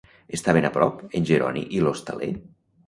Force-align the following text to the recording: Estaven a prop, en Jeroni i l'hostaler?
Estaven 0.37 0.65
a 0.69 0.71
prop, 0.77 1.03
en 1.21 1.29
Jeroni 1.31 1.65
i 1.79 1.85
l'hostaler? 1.87 2.33